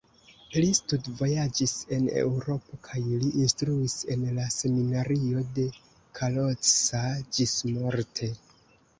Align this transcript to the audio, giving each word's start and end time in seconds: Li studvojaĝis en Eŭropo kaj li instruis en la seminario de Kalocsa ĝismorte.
Li 0.53 0.67
studvojaĝis 0.75 1.73
en 1.97 2.05
Eŭropo 2.21 2.79
kaj 2.87 3.01
li 3.23 3.29
instruis 3.41 3.97
en 4.15 4.23
la 4.37 4.45
seminario 4.55 5.43
de 5.59 5.65
Kalocsa 6.21 7.03
ĝismorte. 7.37 8.31